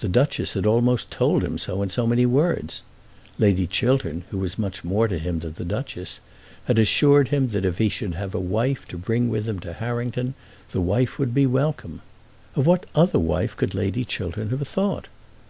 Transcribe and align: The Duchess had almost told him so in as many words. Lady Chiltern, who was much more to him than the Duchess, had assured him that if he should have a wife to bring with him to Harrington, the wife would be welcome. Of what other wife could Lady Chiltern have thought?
The 0.00 0.08
Duchess 0.08 0.54
had 0.54 0.64
almost 0.64 1.10
told 1.10 1.44
him 1.44 1.58
so 1.58 1.82
in 1.82 1.90
as 1.90 1.98
many 1.98 2.24
words. 2.24 2.82
Lady 3.38 3.66
Chiltern, 3.66 4.24
who 4.30 4.38
was 4.38 4.58
much 4.58 4.82
more 4.82 5.06
to 5.08 5.18
him 5.18 5.40
than 5.40 5.52
the 5.52 5.64
Duchess, 5.66 6.20
had 6.64 6.78
assured 6.78 7.28
him 7.28 7.48
that 7.48 7.66
if 7.66 7.76
he 7.76 7.90
should 7.90 8.14
have 8.14 8.34
a 8.34 8.40
wife 8.40 8.88
to 8.88 8.96
bring 8.96 9.28
with 9.28 9.46
him 9.46 9.60
to 9.60 9.74
Harrington, 9.74 10.32
the 10.72 10.80
wife 10.80 11.18
would 11.18 11.34
be 11.34 11.44
welcome. 11.44 12.00
Of 12.56 12.66
what 12.66 12.86
other 12.94 13.18
wife 13.20 13.58
could 13.58 13.74
Lady 13.74 14.06
Chiltern 14.06 14.48
have 14.48 14.66
thought? 14.66 15.06